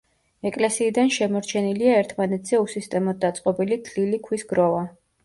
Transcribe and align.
ეკლესიიდან 0.49 1.11
შემორჩენილია 1.15 1.91
ერთმანეთზე 2.03 2.61
უსისტემოდ 2.63 3.21
დაწყობილი 3.27 3.79
თლილი 3.89 4.21
ქვის 4.29 4.47
გროვა. 4.55 4.83